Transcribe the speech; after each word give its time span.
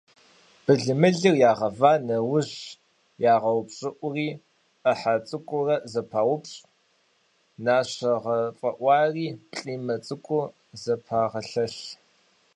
Былымылыр 0.63 1.35
ягъэва 1.49 1.91
нэужь, 2.07 2.55
ягъэупщӀыӀури, 3.33 4.29
Ӏыхьэ 4.81 5.15
цӀыкӀуурэ 5.27 5.75
зэпаупщӀ, 5.91 6.59
нащэ 7.63 8.11
гъэфӀэӀуари 8.23 9.27
плӀимэ 9.51 9.95
цӀыкӀуу 10.05 10.51
зэпагъэлъэлъ. 10.81 11.83